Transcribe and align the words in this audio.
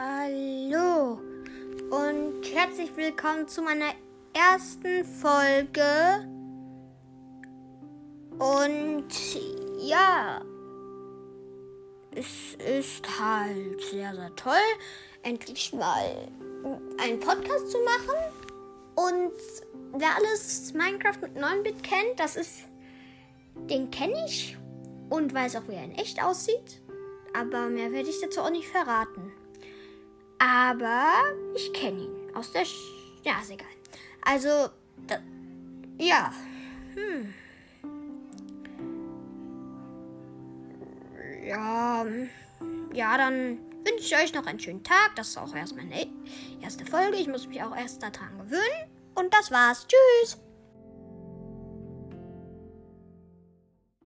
Hallo 0.00 1.18
und 1.90 2.44
herzlich 2.54 2.96
willkommen 2.96 3.48
zu 3.48 3.62
meiner 3.62 3.94
ersten 4.32 5.04
Folge. 5.04 6.24
Und 8.38 9.08
ja, 9.80 10.40
es 12.14 12.54
ist 12.64 13.04
halt 13.18 13.80
sehr, 13.90 14.14
sehr 14.14 14.36
toll, 14.36 14.52
endlich 15.24 15.72
mal 15.72 16.28
einen 17.02 17.18
Podcast 17.18 17.68
zu 17.68 17.78
machen. 17.78 18.54
Und 18.94 20.00
wer 20.00 20.14
alles 20.14 20.74
Minecraft 20.74 21.22
mit 21.22 21.36
9-Bit 21.36 21.82
kennt, 21.82 22.20
das 22.20 22.36
ist, 22.36 22.68
den 23.68 23.90
kenne 23.90 24.26
ich 24.26 24.56
und 25.10 25.34
weiß 25.34 25.56
auch, 25.56 25.66
wie 25.66 25.74
er 25.74 25.82
in 25.82 25.96
echt 25.96 26.22
aussieht. 26.22 26.82
Aber 27.36 27.68
mehr 27.68 27.90
werde 27.90 28.10
ich 28.10 28.20
dazu 28.20 28.42
auch 28.42 28.50
nicht 28.50 28.68
verraten. 28.68 29.32
Aber 30.38 31.12
ich 31.54 31.72
kenne 31.72 32.02
ihn 32.02 32.34
aus 32.34 32.52
der. 32.52 32.64
Sch 32.64 32.76
ja, 33.24 33.40
ist 33.40 33.50
egal. 33.50 33.66
Also, 34.22 34.70
da, 35.06 35.18
ja. 35.98 36.32
Hm. 36.94 37.34
Ja. 41.44 42.06
Ja, 42.92 43.16
dann 43.16 43.58
wünsche 43.84 44.04
ich 44.04 44.16
euch 44.16 44.34
noch 44.34 44.46
einen 44.46 44.60
schönen 44.60 44.84
Tag. 44.84 45.16
Das 45.16 45.28
ist 45.28 45.38
auch 45.38 45.54
erst 45.54 45.76
meine 45.76 46.06
erste 46.60 46.84
Folge. 46.84 47.16
Ich 47.16 47.28
muss 47.28 47.46
mich 47.46 47.62
auch 47.62 47.76
erst 47.76 48.02
daran 48.02 48.38
gewöhnen. 48.38 48.90
Und 49.14 49.32
das 49.34 49.50
war's. 49.50 49.86
Tschüss. 49.86 50.38